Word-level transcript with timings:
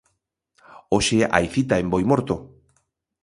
Hoxe 0.95 1.19
hai 1.33 1.45
cita 1.55 1.75
en 1.81 1.87
Boimorto. 1.93 2.35